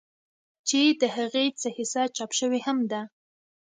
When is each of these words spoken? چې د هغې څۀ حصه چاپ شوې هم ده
چې 0.67 0.79
د 1.01 1.03
هغې 1.15 1.45
څۀ 1.59 1.69
حصه 1.77 2.03
چاپ 2.15 2.31
شوې 2.39 2.59
هم 2.67 2.77
ده 2.91 3.01